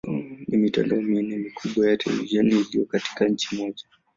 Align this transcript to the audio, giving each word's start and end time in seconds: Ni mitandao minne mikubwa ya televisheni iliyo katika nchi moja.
Ni 0.47 0.55
mitandao 0.61 1.01
minne 1.01 1.37
mikubwa 1.37 1.87
ya 1.89 1.97
televisheni 1.97 2.49
iliyo 2.59 2.85
katika 2.85 3.25
nchi 3.27 3.55
moja. 3.55 3.85